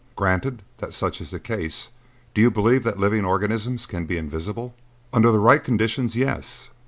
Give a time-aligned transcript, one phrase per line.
[0.15, 1.91] Granted that such is the case,
[2.33, 4.73] do you believe that living organisms can be invisible?"
[5.13, 6.71] "Under the right conditions, yes.